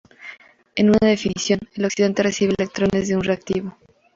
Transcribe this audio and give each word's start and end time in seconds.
En 0.75 0.89
una 0.89 0.97
definición, 1.09 1.59
el 1.75 1.85
oxidante 1.85 2.23
recibe 2.23 2.55
electrones 2.57 3.07
de 3.07 3.15
un 3.17 3.23
reactivo. 3.23 3.77